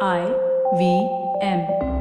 I 0.00 0.26
V 0.76 1.08
M. 1.40 1.93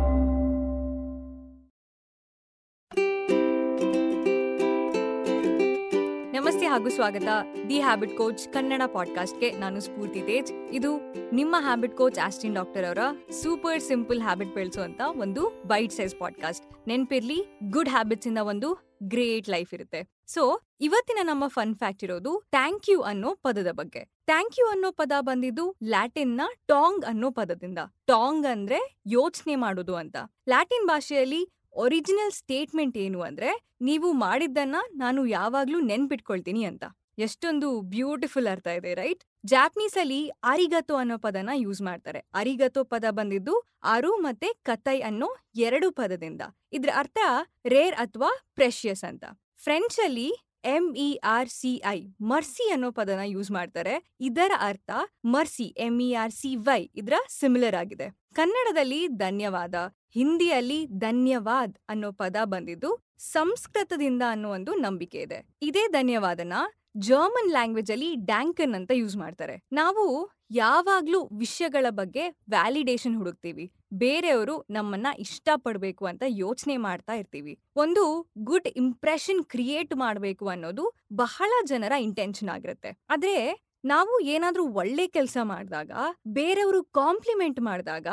ಹಾಗೂ 6.73 6.89
ಸ್ವಾಗತ 6.89 7.27
the 7.69 7.79
habit 7.79 8.17
coach 8.17 8.53
Kannada 8.53 8.81
ಪಾಡ್ಕಾಸ್ಟ್ಗೆ 8.93 9.51
ನಾನು 9.51 9.81
ಸ್ಫೂರ್ತಿ 9.81 10.21
ತೇಜ್. 10.21 10.53
ಇದು 10.71 10.97
ನಿಮ್ಮ 11.31 11.55
ಹ್ಯಾಬಿಟ್ 11.59 11.97
ಕೋಚ್ 11.97 12.19
ಆಸ್ಟಿನ್ 12.19 12.55
ಡಾಕ್ಟರ್ 12.55 12.85
ಅವರ 12.85 12.97
ಸೂಪರ್ 13.31 13.81
ಸಿಂಪಲ್ 13.81 14.21
ಹ್ಯಾಬಿಟ್ 14.21 14.55
ಬೆಳೆಸುವಂತ 14.55 15.01
ಒಂದು 15.05 15.63
ಬೈಟ್ 15.67 15.93
ಸೈಜ್ 15.93 16.15
ಪಾಡ್ಕಾಸ್ಟ್. 16.19 16.87
ನೆನ್ಪಿರ್ಲಿ, 16.87 17.59
ಗುಡ್ 17.69 17.89
ಹ್ಯಾಬಿಟ್ಸ್ 17.89 18.27
ಇಂದ 18.27 18.37
ಒಂದು 18.37 18.97
ಗ್ರೇಟ್ 19.03 19.49
ಲೈಫ್ 19.49 19.73
ಇರುತ್ತೆ. 19.73 20.09
ಸೊ, 20.27 20.61
ಇವತ್ತಿನ 20.81 21.17
ನಮ್ಮ 21.21 21.47
ಫನ್ 21.47 21.75
ಫ್ಯಾಕ್ಟ್ 21.75 22.03
ಇರೋದು 22.03 22.43
ಥ್ಯಾಂಕ್ 22.51 22.89
ಯು 22.89 23.01
ಅನ್ನೋ 23.01 23.35
ಪದದ 23.43 23.71
ಬಗ್ಗೆ. 23.71 23.99
ಥ್ಯಾಂಕ್ 23.99 24.59
ಯು 24.59 24.67
ಅನ್ನೋ 24.67 24.91
ಪದ 24.91 25.11
ಬಂದಿದ್ದು 25.19 25.75
ಲ್ಯಾಟಿನ್ನ 25.83 26.41
ಟಾಂಗ್ 26.67 27.05
ಅನ್ನೋ 27.05 27.31
ಪದದಿಂದ. 27.31 27.79
ಟಾಂಗ್ 28.07 28.45
ಅಂದ್ರೆ 28.45 28.95
ಯೋಚನೆ 29.07 29.55
ಮಾಡೋದು 29.55 29.95
ಅಂತ. 29.95 30.15
ಲ್ಯಾಟಿನ್ 30.47 30.87
ಭಾಷೆಯಲ್ಲಿ 30.87 31.49
ಒರಿಜಿನಲ್ 31.75 32.31
ಸ್ಟೇಟ್ಮೆಂಟ್ 32.31 32.97
ಏನು 32.97 33.21
ಅಂದ್ರೆ, 33.21 33.69
ನೀವು 33.81 34.13
ಮಾಡಿದ್ದನ್ನ 34.13 34.75
ನಾನು 34.95 35.25
ಯಾವಾಗ್ಲೂ 35.25 35.79
ನೆನ್ಪಿಟ್ಕೊಳ್ತೀನಿ 35.79 36.63
ಅಂತ. 36.63 36.83
ಎಷ್ಟೊಂದು 37.17 37.81
ಬ್ಯೂಟಿಫುಲ್ 37.81 38.47
ಅರ್ಥ 38.47 38.67
ಇದೆ, 38.67 38.93
ರೈಟ್? 38.93 39.23
ಜಾಪನೀಸ್ 39.45 39.97
ಅಲ್ಲಿ 39.97 40.27
ಅರಿಗತೋ 40.29 40.95
ಅನ್ನೋ 40.95 41.17
ಪದನ 41.17 41.49
ಯೂಸ್ 41.55 41.81
ಮಾಡ್ತಾರೆ. 41.81 42.19
ಅರಿಗತೋ 42.19 42.83
ಪದ 42.83 43.05
ಬಂದಿದ್ದು 43.09 43.63
ಅರು 43.83 44.15
ಮತ್ತೆ 44.15 44.47
ಕತೈ 44.63 45.01
ಅನ್ನೋ 45.01 45.35
ಎರಡು 45.55 45.91
ಪದದಿಂದ. 45.91 46.41
ಇದ್ರ 46.73 46.89
ಅರ್ಥ 46.95 47.17
ರೇರ್ 47.67 47.95
ಅಥವಾ 47.95 48.29
ಪ್ರೆಷಿಯಸ್ 48.55 49.03
ಅಂತ. 49.03 49.23
ಫ್ರೆಂಚ್ 49.55 49.99
ಅಲ್ಲಿ 50.03 50.52
M 50.63 50.85
E 50.97 51.09
R 51.35 51.49
C 51.49 51.71
I 51.91 51.99
mercy 52.21 52.65
ಅನ್ನೋ 52.73 52.89
ಪದನ 52.91 53.21
ಯೂಸ್ 53.25 53.49
ಮಾಡ್ತಾರೆ. 53.51 53.93
ಇದರ 54.19 54.51
ಅರ್ಥ 54.59 54.91
mercy 55.25 55.67
M 55.77 55.95
E 55.99 56.09
R 56.23 56.35
C 56.41 56.51
Y 56.67 56.81
ಇದ್ರ 56.95 57.15
ಸಿಮಿಲರ್ 57.39 57.75
ಆಗಿದೆ. 57.75 58.07
ಕನ್ನಡದಲ್ಲಿ 58.33 59.07
ಧನ್ಯವಾದ, 59.23 59.75
ಹಿಂದಿಯಲ್ಲಿ 60.15 60.79
ಧನ್ಯವಾದ್ 61.05 61.75
ಅನ್ನೋ 61.89 62.11
ಪದ 62.21 62.37
ಬಂದಿದ್ದು 62.45 62.91
ಸಂಸ್ಕೃತದಿಂದ 63.33 64.23
ಅನ್ನೋ 64.29 64.49
ಒಂದು 64.49 64.73
ನಂಬಿಕೆ 64.75 65.19
ಇದೆ. 65.27 65.39
ಇದೇ 65.61 65.83
ಧನ್ಯವಾದನ 65.91 66.53
ಜರ್ಮನ್ 66.97 67.51
ಲ್ಯಾಂಗ್ವೇಜ್ 67.51 67.91
ಅಲ್ಲಿ 67.91 68.15
ಡ್ಯಾಂಕನ್ 68.15 68.75
ಅಂತ 68.75 68.91
ಯೂಸ್ 68.93 69.17
ಮಾಡ್ತಾರೆ. 69.17 69.63
ನಾವು 69.73 70.31
ಯಾವಾಗ್ಲೂ 70.51 71.29
ವಿಷಯಗಳ 71.39 71.85
ಬಗ್ಗೆ 71.89 72.29
ವ್ಯಾಲಿಡೇಷನ್ 72.29 73.15
ಹುಡುಕ್ತೀವಿ. 73.15 73.71
ಬೇರೆಯವರು 73.93 74.65
ನಮ್ಮನ್ನ 74.69 75.07
ಇಷ್ಟಪಡಬೇಕು 75.19 76.05
ಅಂತ 76.05 76.23
ಯೋಚನೆ 76.27 76.77
ಮಾಡ್ತಾ 76.77 77.13
ಇರ್ತೀವಿ. 77.13 77.59
ಒಂದು 77.75 78.31
ಗುಡ್ 78.37 78.67
ಇಂಪ್ರೆಷನ್ 78.67 79.45
ಕ್ರಿಯೇಟ್ 79.45 79.95
ಮಾಡ್ಬೇಕು 79.95 80.47
ಅನ್ನೋದು 80.47 80.93
ಬಹಳ 81.13 81.51
ಜನರ 81.65 81.91
ಇಂಟೆನ್ಷನ್ 81.99 82.49
ಆಗಿರುತ್ತೆ. 82.49 82.97
ಆದ್ರೆ 83.09 83.65
ನಾವು 83.85 84.19
ಏನಾದ್ರೂ 84.19 84.67
ಒಳ್ಳೆ 84.67 85.07
ಕೆಲಸ 85.07 85.37
ಮಾಡಿದಾಗ, 85.43 85.91
ಬೇರೆಯವರು 86.27 86.83
ಕಾಂಪ್ಲಿಮೆಂಟ್ 86.83 87.61
ಮಾಡಿದಾಗ 87.61 88.07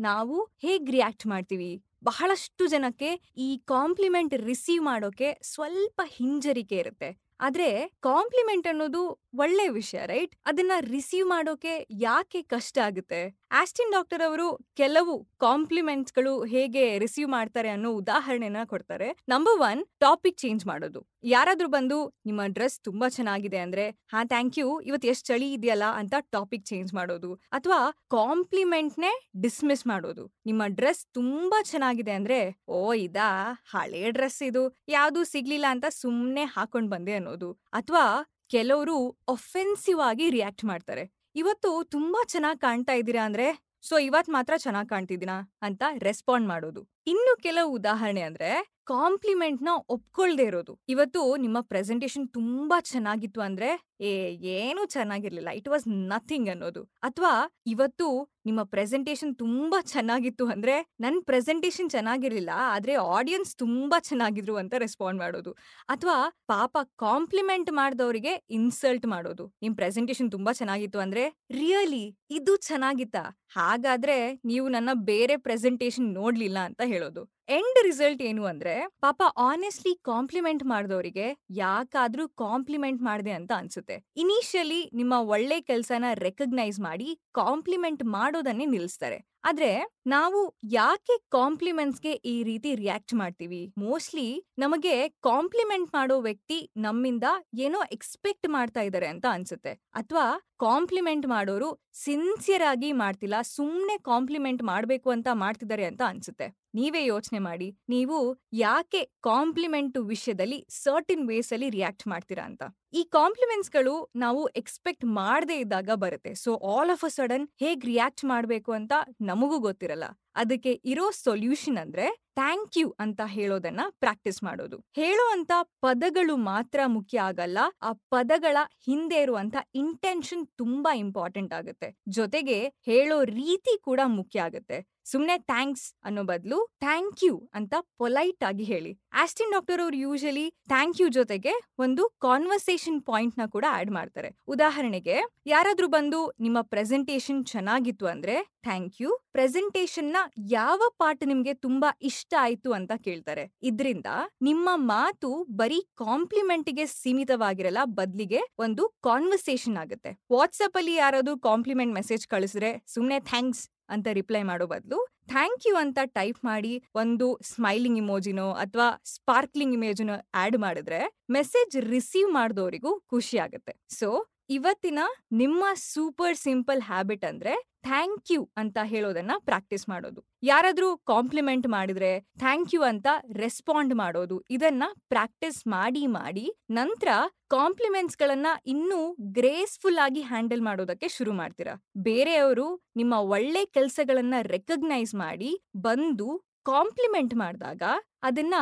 ನಾವು 0.00 0.42
ಹೇಗ್ 0.42 0.90
ರಿಯಾಕ್ಟ್ 0.90 1.26
ಮಾಡ್ತೀವಿ? 1.26 1.82
ಬಹಳಷ್ಟು 2.04 2.66
ಜನಕ್ಕೆ 2.66 3.32
ಈ 3.36 3.56
ಕಾಂಪ್ಲಿಮೆಂಟ್ 3.64 4.34
ರಿಸೀವ್ 4.34 4.84
ಮಾಡೋಕೆ 4.84 5.38
ಸ್ವಲ್ಪ 5.42 6.00
ಹಿಂಜರಿಕೆ 6.06 6.76
ಇರುತ್ತೆ. 6.76 7.25
ಆದ್ರೆ 7.40 7.96
ಕಾಂಪ್ಲಿಮೆಂಟ್ 8.00 8.66
ಅನ್ನೋದು 8.66 9.26
ಒಳ್ಳೆ 9.34 9.68
ವಿಷಯ, 9.68 10.06
ರೈಟ್? 10.06 10.36
ಅದನ್ನ 10.46 10.72
ರಿಸೀವ್ 10.80 11.28
ಮಾಡೋಕೆ 11.28 11.86
ಯಾಕೆ 11.90 12.42
ಕಷ್ಟ 12.42 12.78
ಆಗುತ್ತೆ? 12.78 13.38
ಆಸ್ಟಿನ್ 13.52 13.92
ಡಾಕ್ಟರ್ 13.92 14.26
ಅವರು 14.26 14.58
ಕೆಲವು 14.74 15.24
ಕಾಂಪ್ಲಿಮೆಂಟ್ಸ್ಗಳು 15.24 16.44
ಹೇಗೆ 16.44 16.98
ರಿಸೀವ್ 16.98 17.30
ಮಾಡ್ತಾರೆ 17.30 17.68
ಅನ್ನೋ 17.68 17.92
ಉದಾಹರಣೆನ 17.92 18.56
ಕೊಡ್ತಾರೆ. 18.64 19.18
ನಂಬರ್ 19.28 19.60
ಒನ್, 19.60 19.84
ಟಾಪಿಕ್ 20.00 20.38
ಚೇಂಜ್ 20.38 20.66
ಮಾಡೋದು. 20.66 21.06
ಯಾರಾದ್ರೂ 21.24 21.68
ಬಂದು, 21.68 22.14
ನಿಮ್ಮ 22.26 22.40
ಡ್ರೆಸ್ 22.46 22.80
ತುಂಬಾ 22.80 23.08
ಚೆನ್ನಾಗಿದೆ 23.08 23.58
ಅಂದ್ರೆ, 23.58 23.90
ಹಾ, 23.90 24.24
ಥ್ಯಾಂಕ್ 24.24 24.58
ಯು, 24.58 24.80
ಇವತ್ತು 24.80 25.08
ಎಷ್ಟು 25.08 25.26
ಚಳಿ 25.26 25.52
ಇದೆಯಲ್ಲ 25.52 25.84
ಅಂತ 25.84 26.14
ಟಾಪಿಕ್ 26.20 26.66
ಚೇಂಜ್ 26.66 26.94
ಮಾಡೋದು. 26.94 27.34
ಅಥವಾ 27.34 27.90
ಕಾಂಪ್ಲಿಮೆಂಟ್ನೇ 27.90 29.28
ಡಿಸ್ಮಿಸ್ 29.40 29.86
ಮಾಡೋದು. 29.86 30.32
ನಿಮ್ಮ 30.46 30.62
ಡ್ರೆಸ್ 30.66 31.06
ತುಂಬಾ 31.14 31.62
ಚೆನ್ನಾಗಿದೆ 31.62 32.10
ಅಂದ್ರೆ, 32.10 32.60
ಓ, 32.68 32.94
ಇದಾ, 32.94 33.52
ಹಳೆ 33.70 34.10
ಡ್ರೆಸ್ 34.10 34.42
ಇದು. 34.42 34.76
ಯಾವ್ದು 34.88 35.24
ಸಿಗ್ಲಿಲ್ಲ 35.24 35.66
ಅಂತ 35.68 35.84
ಸುಮ್ನೆ 35.90 36.44
ಹಾಕೊಂಡ್ 36.44 36.90
ಬಂದೆ 36.90 37.18
ಅನ್ನೋದು. 37.26 37.52
ಅಥವಾ 37.72 38.04
ಕೆಲವರು 38.50 39.18
ಒಫೆನ್ಸಿವ್ 39.28 40.00
ಆಗಿ 40.00 40.30
ರಿಯಾಕ್ಟ್ 40.30 40.64
ಮಾಡ್ತಾರೆ. 40.64 41.04
ಇವತ್ತು 41.34 41.84
ತುಂಬಾ 41.84 42.24
ಚೆನ್ನಾಗಿ 42.24 42.58
ಕಾಣ್ತಾ 42.58 42.92
ಇದ್ದೀರಾ 42.92 43.24
ಅಂದ್ರೆ 43.24 43.46
ಸೊ 43.82 43.98
ಇವತ್ 43.98 44.30
ಮಾತ್ರ 44.30 44.54
ಚೆನ್ನಾಗಿ 44.56 44.88
ಕಾಣ್ತಿದ್ದೀನಾ? 44.88 45.58
ಅಂತ 45.62 45.82
ರೆಸ್ಪಾಂಡ್ 45.98 46.48
ಮಾಡೋದು. 46.48 46.88
ಇನ್ನು 47.06 47.36
ಕೆಲವು 47.42 47.72
ಉದಾಹರಣೆ 47.72 48.20
ಅಂದ್ರೆ 48.20 48.75
ಕಾಂಪ್ಲಿಮೆಂಟ್ನ 48.86 49.68
ಒಪ್ಕೊಳ್ದೆ 49.88 50.42
ಇರೋದು. 50.42 50.78
ಇವತ್ತು 50.88 51.36
ನಿಮ್ಮ 51.36 51.60
ಪ್ರೆಸೆಂಟೇಶನ್ 51.60 52.28
ತುಂಬಾ 52.28 52.80
ಚೆನ್ನಾಗಿತ್ತು 52.80 53.40
ಅಂದ್ರೆ, 53.40 53.86
ಏ, 54.00 54.10
ಏನು 54.34 54.86
ಚೆನ್ನಾಗಿರ್ಲಿಲ್ಲ. 54.86 55.48
ಇಟ್ 55.48 55.68
ವಾಸ್ 55.68 55.88
ನಥಿಂಗ್ 55.88 56.48
ಅನ್ನೋದು. 56.48 56.82
ಅಥವಾ 56.82 57.60
ಇವತ್ತು 57.66 58.28
ನಿಮ್ಮ 58.46 58.62
ಪ್ರೆಸೆಂಟೇಶನ್ 58.62 59.36
ತುಂಬಾ 59.36 59.80
ಚೆನ್ನಾಗಿತ್ತು 59.80 60.46
ಅಂದ್ರೆ, 60.48 60.94
ನನ್ 61.00 61.24
ಪ್ರೆಸೆಂಟೇಶನ್ 61.24 61.90
ಚೆನ್ನಾಗಿರ್ಲಿಲ್ಲ, 61.90 62.50
ಆದ್ರೆ 62.56 62.94
ಆಡಿಯನ್ಸ್ 62.94 63.56
ತುಂಬಾ 63.56 64.00
ಚೆನ್ನಾಗಿದ್ರು 64.00 64.56
ಅಂತ 64.56 64.74
ರೆಸ್ಪಾಂಡ್ 64.78 65.20
ಮಾಡೋದು. 65.20 65.52
ಅಥವಾ 65.88 66.32
ಪಾಪ 66.46 66.78
ಕಾಂಪ್ಲಿಮೆಂಟ್ 66.96 67.72
ಮಾಡಿದವರಿಗೆ 67.72 68.44
ಇನ್ಸಲ್ಟ್ 68.50 69.06
ಮಾಡೋದು. 69.06 69.52
ನಿಮ್ 69.62 69.76
ಪ್ರೆಸೆಂಟೇಶನ್ 69.76 70.32
ತುಂಬಾ 70.32 70.52
ಚೆನ್ನಾಗಿತ್ತು 70.52 70.98
ಅಂದ್ರೆ, 70.98 71.28
ರಿಯಲಿ, 71.50 72.18
ಇದು 72.30 72.56
ಚೆನ್ನಾಗಿತ್ತಾ? 72.56 73.40
ಹಾಗಾದ್ರೆ 73.48 74.40
ನೀವು 74.44 74.68
ನನ್ನ 74.68 74.88
ಬೇರೆ 74.94 75.36
ಪ್ರೆಸೆಂಟೇಶನ್ 75.36 76.14
ನೋಡ್ಲಿಲ್ಲ 76.14 76.58
ಅಂತ 76.58 76.82
ಹೇಳೋದು. 76.84 77.35
ಎಂಡ್ 77.48 77.78
ರಿಸಲ್ಟ್ 77.84 78.22
ಏನು 78.22 78.44
ಅಂದ್ರೆ, 78.44 78.72
ಪಾಪ 79.00 79.22
ಆನೆಸ್ಟ್ಲಿ 79.40 79.94
ಕಾಂಪ್ಲಿಮೆಂಟ್ 80.02 80.64
ಮಾಡಿದವರಿಗೆ 80.64 81.26
ಯಾಕಾದ್ರೂ 81.56 82.28
ಕಾಂಪ್ಲಿಮೆಂಟ್ 82.28 83.02
ಮಾಡಿದೆ 83.02 83.30
ಅಂತ 83.30 83.52
ಅನ್ಸುತ್ತೆ. 83.56 83.96
ಇನಿಷಿಯಲಿ 84.16 84.90
ನಿಮ್ಮ 84.92 85.14
ಒಳ್ಳೆ 85.28 85.60
ಕೆಲಸನ 85.60 86.04
ರೆಕಗ್ನೈಸ್ 86.18 86.80
ಮಾಡಿ 86.80 87.08
ಕಾಂಪ್ಲಿಮೆಂಟ್ 87.34 88.04
ಮಾಡೋದನ್ನೇ 88.08 88.66
ನಿಲ್ಲಿಸ್ತಾರೆ 88.66 89.18
ಆದ್ರೆ 89.48 89.70
ನಾವು 90.12 90.40
ಯಾಕೆ 90.72 91.14
ಕಾಂಪ್ಲಿಮೆಂಟ್ಸ್ಗೆ 91.34 92.12
ಈ 92.32 92.34
ರೀತಿ 92.42 92.70
ರಿಯಾಕ್ಟ್ 92.74 93.14
ಮಾಡ್ತೀವಿ? 93.14 93.60
ಮೋಸ್ಟ್ಲಿ 93.78 94.26
ನಮಗೆ 94.58 94.94
ಕಾಂಪ್ಲಿಮೆಂಟ್ 95.28 95.90
ಮಾಡೋ 95.94 96.16
ವ್ಯಕ್ತಿ 96.20 96.58
ನಮ್ಮಿಂದ 96.76 97.26
ಏನೋ 97.66 97.80
ಎಕ್ಸ್ಪೆಕ್ಟ್ 97.96 98.48
ಮಾಡ್ತಾ 98.48 98.82
ಇದ್ದಾರೆ 98.88 99.08
ಅಂತ 99.14 99.26
ಅನ್ಸುತ್ತೆ. 99.36 99.72
ಅಥವಾ 99.94 100.26
ಕಾಂಪ್ಲಿಮೆಂಟ್ 100.60 101.26
ಮಾಡೋರು 101.26 101.68
ಸಿನ್ಸಿಯರ್ 102.04 102.64
ಆಗಿ 102.72 102.90
ಮಾಡ್ತಿಲ್ಲ, 103.02 103.36
ಸುಮ್ನೆ 103.56 103.96
ಕಾಂಪ್ಲಿಮೆಂಟ್ 104.10 104.62
ಮಾಡ್ಬೇಕು 104.62 105.10
ಅಂತ 105.10 105.28
ಮಾಡ್ತಿದ್ದಾರೆ 105.44 105.84
ಅಂತ 105.84 106.02
ಅನ್ಸುತ್ತೆ. 106.12 106.48
ನೀವೇ 106.74 107.02
ಯೋಚನೆ 107.04 107.40
ಮಾಡಿ, 107.48 107.68
ನೀವು 107.88 108.18
ಯಾಕೆ 108.62 109.02
ಕಾಂಪ್ಲಿಮೆಂಟ್ 109.28 109.98
ವಿಷಯದಲ್ಲಿ 110.12 110.58
ಸರ್ಟಿನ್ 110.84 111.28
ವೇಸ್ 111.28 111.52
ಅಲ್ಲಿ 111.52 111.70
ರಿಯಾಕ್ಟ್ 111.70 112.06
ಮಾಡ್ತೀರಾ 112.08 112.44
ಅಂತ? 112.50 112.62
ಈ 112.96 113.02
ಕಾಂಪ್ಲಿಮೆಂಟ್ಸ್ಗಳು 113.12 113.94
ನಾವು 114.16 114.42
ಎಕ್ಸ್ಪೆಕ್ಟ್ 114.60 115.04
ಮಾಡದೇ 115.16 115.56
ಇದ್ದಾಗ 115.58 115.90
ಬರುತ್ತೆ. 115.96 116.32
So, 116.34 116.50
all 116.72 116.90
of 116.90 117.04
a 117.04 117.10
sudden 117.16 117.46
ಹೇಗ್ 117.60 117.84
ರಿಯಾಕ್ಟ್ 117.84 118.22
ಮಾಡ್ಬೇಕು 118.24 118.70
ಅಂತ 118.72 118.92
ನಮಗೂ 119.22 119.58
ಗೊತ್ತಿರಲ್ಲ. 119.58 120.06
ಅದಕ್ಕೆ 120.36 120.72
ಇರೋ 120.84 121.06
ಸೊಲ್ಯೂಷನ್ 121.18 121.78
ಅಂದ್ರೆ 121.78 122.06
ಥ್ಯಾಂಕ್ 122.36 122.76
ಯು 122.78 122.88
ಅಂತ 123.00 123.20
ಹೇಳೋದನ್ನ 123.34 123.82
ಪ್ರಾಕ್ಟೀಸ್ 124.00 124.40
ಮಾಡೋದು. 124.42 124.78
ಹೇಳೋ 124.96 125.24
ಅಂತ 125.30 125.52
ಪದಗಳು 125.80 126.34
ಮಾತ್ರ 126.46 126.80
ಮುಖ್ಯ 126.88 127.18
ಆಗಲ್ಲ, 127.20 127.58
ಆ 127.82 127.92
ಪದಗಳ 128.10 128.56
ಹಿಂದೆ 128.86 129.20
ಇರುವಂತ 129.22 129.56
ಇಂಟೆನ್ಷನ್ 129.74 130.44
ತುಂಬಾ 130.56 130.92
ಇಂಪಾರ್ಟೆಂಟ್ 131.04 131.54
ಆಗುತ್ತೆ. 131.54 131.88
ಜೊತೆಗೆ 132.10 132.58
ಹೇಳೋ 132.86 133.18
ರೀತಿ 133.34 133.74
ಕೂಡ 133.80 134.00
ಮುಖ್ಯ 134.16 134.40
ಆಗುತ್ತೆ. 134.40 134.78
ಸುಮ್ನೆ 135.12 135.36
ಥ್ಯಾಂಕ್ಸ್ 135.50 135.86
ಅನ್ನೋ 136.08 136.22
ಬದಲು 136.30 136.58
ಥ್ಯಾಂಕ್ 136.84 137.20
ಯು 137.26 137.34
ಅಂತ 137.58 137.74
ಪೊಲೈಟ್ 138.00 138.44
ಆಗಿ 138.48 138.64
ಹೇಳಿ. 138.72 138.92
ಆಸ್ಟಿನ್ 139.22 139.52
ಡಾಕ್ಟರ್ 139.56 139.80
ಅವರು 139.84 139.96
ಯೂಶಲಿ 139.96 140.46
ಥ್ಯಾಂಕ್ 140.72 141.00
ಯು 141.00 141.08
ಜೊತೆಗೆ 141.18 141.52
ಒಂದು 141.84 142.02
ಕಾನ್ವರ್ಸೇಷನ್ 142.26 142.98
ಪಾಯಿಂಟ್ನ 143.10 143.46
ಕೂಡ 143.54 143.64
ಆಡ್ 143.78 143.90
ಮಾಡ್ತಾರೆ. 143.90 144.30
ಉದಾಹರಣೆಗೆ, 144.54 145.16
ಯಾರಾದ್ರೂ 145.46 145.88
ಬಂದು 145.96 146.20
ನಿಮ್ಮ 146.40 146.58
ಪ್ರೆಸೆಂಟೇಶನ್ 146.72 147.40
ಚೆನ್ನಾಗಿತ್ತು 147.52 148.06
ಅಂದ್ರೆ 148.14 148.36
ಥ್ಯಾಂಕ್ 148.66 148.96
ಯು 149.02 149.10
ಪ್ರೆಸೆಂಟೇಶನ್ನ 149.36 150.16
ಯಾವ 150.56 150.80
ಪಾರ್ಟ್ 151.00 151.24
ನಿಮ್ಗೆ 151.32 151.54
ತುಂಬಾ 151.66 151.88
ಇಷ್ಟ 152.10 152.34
ಆಯ್ತು 152.44 152.70
ಅಂತ 152.78 152.92
ಕೇಳ್ತಾರೆ. 153.06 153.44
ಇದ್ರಿಂದ 153.62 154.08
ನಿಮ್ಮ 154.42 154.68
ಮಾತು 154.92 155.30
ಬರೀ 155.60 155.80
ಕಾಂಪ್ಲಿಮೆಂಟ್ಗೆ 156.04 156.86
ಸೀಮಿತವಾಗಿರಲ್ಲ, 157.00 157.82
ಬದ್ಲಿಗೆ 158.00 158.40
ಒಂದು 158.58 158.84
ಕಾನ್ವರ್ಸೇಷನ್ 159.08 159.78
ಆಗುತ್ತೆ. 159.84 160.12
ವಾಟ್ಸ್ಆಪ್ 160.36 160.78
ಅಲ್ಲಿ 160.82 160.94
ಯಾರಾದ್ರೂ 161.02 161.36
ಕಾಂಪ್ಲಿಮೆಂಟ್ 161.48 161.94
ಮೆಸೇಜ್ 162.00 162.26
ಕಳಿಸಿದ್ರೆ 162.34 162.72
ಸುಮ್ನೆ 162.94 163.18
ಥ್ಯಾಂಕ್ಸ್ 163.32 163.64
ಅಂತ 163.88 164.06
ರಿಪ್ಲೈ 164.12 164.42
ಮಾಡೋ 164.42 164.66
ಬದಲು 164.66 164.98
ಥ್ಯಾಂಕ್ 165.30 165.66
ಯು 165.66 165.74
ಅಂತ 165.76 165.98
ಟೈಪ್ 166.14 166.38
ಮಾಡಿ 166.44 166.72
ಒಂದು 166.94 167.26
ಸ್ಮೈಲಿಂಗ್ 167.42 167.98
ಇಮೋಜಿನೋ 167.98 168.48
ಅಥವಾ 168.64 168.88
ಸ್ಪಾರ್ಕ್ಲಿಂಗ್ 169.04 169.74
ಇಮೇಜಿನೋ 169.74 170.16
ಆಡ್ 170.34 170.58
ಮಾಡಿದ್ರೆ 170.58 171.00
ಮೆಸೇಜ್ 171.30 171.76
ರಿಸೀವ್ 171.90 172.30
ಮಾಡಿದವರಿಗೂ 172.32 172.92
ಖುಷಿ 173.10 173.38
ಆಗುತ್ತೆ. 173.38 173.74
ಸೊ 173.90 174.08
ಇವತ್ತಿನ 174.50 175.00
ನಿಮ್ಮ 175.32 175.64
ಸೂಪರ್ 175.74 176.36
ಸಿಂಪಲ್ 176.36 176.80
ಹ್ಯಾಬಿಟ್ 176.80 177.24
ಅಂದ್ರೆ 177.24 177.54
ಥ್ಯಾಂಕ್ 177.82 178.32
ಯು 178.32 178.50
ಅಂತ 178.56 178.78
ಹೇಳೋದನ್ನ 178.84 179.32
ಪ್ರಾಕ್ಟೀಸ್ 179.38 179.88
ಮಾಡೋದು. 179.88 180.20
ಯಾರಾದ್ರೂ 180.42 180.96
ಕಾಂಪ್ಲಿಮೆಂಟ್ 180.96 181.68
ಮಾಡಿದ್ರೆ 181.68 182.10
ಥ್ಯಾಂಕ್ 182.38 182.74
ಯು 182.74 182.82
ಅಂತ 182.82 183.06
ರೆಸ್ಪಾಂಡ್ 183.32 183.94
ಮಾಡೋದು. 183.94 184.44
ಇದನ್ನ 184.50 184.84
ಪ್ರಾಕ್ಟೀಸ್ 185.08 185.66
ಮಾಡಿ 185.66 186.06
ಮಾಡಿ 186.06 186.46
ನಂತರ 186.70 187.08
ಕಾಂಪ್ಲಿಮೆಂಟ್ಸ್ 187.50 188.18
ಗಳನ್ನ 188.18 188.46
ಇನ್ನೂ 188.66 189.16
ಗ್ರೇಸ್ಫುಲ್ 189.38 189.98
ಆಗಿ 189.98 190.22
ಹ್ಯಾಂಡಲ್ 190.22 190.60
ಮಾಡೋದಕ್ಕೆ 190.60 191.08
ಶುರು 191.08 191.32
ಮಾಡ್ತೀರಾ. 191.32 191.74
ಬೇರೆಯವರು 191.96 192.86
ನಿಮ್ಮ 192.96 193.14
ಒಳ್ಳೆ 193.14 193.64
ಕೆಲಸಗಳನ್ನ 193.66 194.34
ರೆಕಗ್ನೈಸ್ 194.40 195.14
ಮಾಡಿ 195.14 195.52
ಬಂದು 195.76 196.28
ಕಾಂಪ್ಲಿಮೆಂಟ್ 196.64 197.34
ಮಾಡಿದಾಗ 197.34 197.82
ಅದನ್ನ 198.26 198.54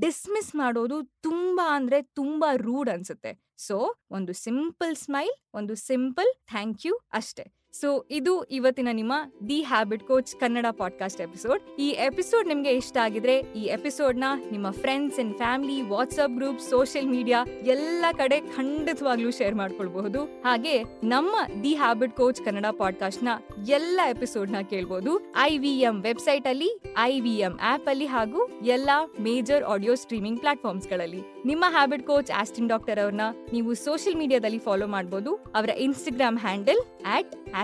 ಡಿಸ್ಮಿಸ್ 0.00 0.54
ಮಾಡೋದು 0.54 1.02
ತುಂಬಾ 1.04 1.76
ಅಂದ್ರೆ 1.76 2.02
ತುಂಬಾ 2.02 2.56
ರೂಡ್ 2.56 2.90
ಅನ್ಸುತ್ತೆ. 2.90 3.54
ಸೊ, 3.56 3.94
ಒಂದು 4.10 4.32
ಸಿಂಪಲ್ 4.32 4.96
ಸ್ಮೈಲ್, 4.96 5.36
ಒಂದು 5.54 5.74
ಸಿಂಪಲ್ 5.74 6.46
ಥ್ಯಾಂಕ್ 6.46 6.86
ಯು 6.86 6.96
ಅಷ್ಟೇ. 7.12 7.52
ಸೊ 7.80 8.06
ಇದು 8.10 8.42
ಇವತ್ತಿನ 8.42 8.88
ನಿಮ್ಮ 8.92 9.12
the 9.48 9.62
habit 9.62 10.04
coach 10.04 10.40
Kannada 10.40 10.66
podcast 10.70 11.20
episode 11.20 11.62
ಈ 11.78 11.88
ಎಪಿಸೋಡ್ 11.88 12.48
ನಿಮ್ಗೆ 12.48 12.70
ಇಷ್ಟ 12.70 12.96
ಆಗಿದ್ರೆ 12.96 13.38
ಈ 13.38 13.62
ಎಪಿಸೋಡ್ನ 13.62 14.24
ನಿಮ್ಮ 14.50 14.70
friends 14.70 15.18
and 15.18 15.36
family 15.36 15.82
WhatsApp 15.82 16.36
group 16.36 16.60
social 16.60 17.08
media 17.08 17.44
ಎಲ್ಲ 17.66 18.04
ಕಡೆ 18.12 18.40
ಖಂಡಿತವಾಗ್ಲೂ 18.40 19.30
ಶೇರ್ 19.30 19.54
ಮಾಡ್ಕೊಳ್ಬಹುದು. 19.54 20.24
ಹಾಗೆ 20.24 20.82
ನಮ್ಮ 20.82 21.36
ದಿ 21.62 21.74
ಹ್ಯಾಬಿಟ್ 21.74 22.16
ಕೋಚ್ 22.16 22.42
ಕನ್ನಡ 22.44 22.66
ಪಾಡ್ಕಾಸ್ಟ್ನ 22.78 23.28
ಎಲ್ಲ 23.68 24.00
ಎಪಿಸೋಡ್ನ 24.10 24.56
ಕೇಳ್ಬೋದು. 24.70 25.34
ಐ 25.42 25.58
ವಿ 25.58 25.80
ಎಂ 25.80 26.02
ವೆಬ್ಸೈಟ್ 26.02 26.46
ಅಲ್ಲಿ 26.46 26.70
ಐ 26.98 27.20
ವಿ 27.20 27.34
ಎಂ 27.36 27.58
ಆಪ್ 27.62 27.88
ಅಲ್ಲಿ 27.88 28.06
ಹಾಗೂ 28.06 28.60
ಎಲ್ಲಾ 28.64 29.14
ಮೇಜರ್ 29.20 29.64
ಆಡಿಯೋ 29.64 29.94
ಸ್ಟ್ರೀಮಿಂಗ್ 29.94 30.40
ಪ್ಲಾಟ್ಫಾರ್ಮ್ಸ್ಗಳಲ್ಲಿ. 30.40 31.22
ನಿಮ್ಮ 31.44 31.64
ಹ್ಯಾಬಿಟ್ 31.68 32.06
ಕೋಚ್ 32.06 32.30
ಆಸ್ಟಿನ್ 32.30 32.68
ಡಾಕ್ಟರ್ 32.68 32.98
ಅವ್ರನ್ನ 32.98 33.20
ನೀವು 33.52 33.74
ಸೋಷಿಯಲ್ 33.74 34.18
ಮೀಡಿಯಾದಲ್ಲಿ 34.18 34.58
ಫಾಲೋ 34.58 34.86
ಮಾಡಬಹುದು 34.86 35.34
ಅವರ 35.34 35.68
Instagram 35.68 36.38
handle 36.38 36.82
at 37.06 37.34